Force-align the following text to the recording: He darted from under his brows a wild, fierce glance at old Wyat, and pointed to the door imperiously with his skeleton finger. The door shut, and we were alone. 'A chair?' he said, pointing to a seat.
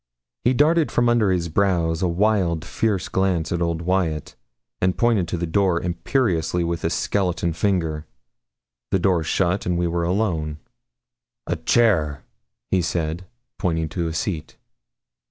He 0.43 0.55
darted 0.55 0.91
from 0.91 1.07
under 1.07 1.29
his 1.29 1.47
brows 1.47 2.01
a 2.01 2.07
wild, 2.07 2.65
fierce 2.65 3.07
glance 3.07 3.51
at 3.51 3.61
old 3.61 3.83
Wyat, 3.83 4.33
and 4.81 4.97
pointed 4.97 5.27
to 5.27 5.37
the 5.37 5.45
door 5.45 5.79
imperiously 5.79 6.63
with 6.63 6.81
his 6.81 6.95
skeleton 6.95 7.53
finger. 7.53 8.07
The 8.89 8.97
door 8.97 9.21
shut, 9.23 9.67
and 9.67 9.77
we 9.77 9.85
were 9.85 10.03
alone. 10.03 10.57
'A 11.45 11.57
chair?' 11.57 12.23
he 12.71 12.81
said, 12.81 13.27
pointing 13.59 13.89
to 13.89 14.07
a 14.07 14.13
seat. 14.15 14.57